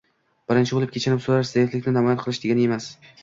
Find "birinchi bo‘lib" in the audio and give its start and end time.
0.51-0.93